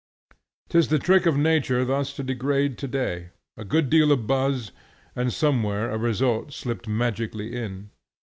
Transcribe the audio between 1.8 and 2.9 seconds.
thus to degrade to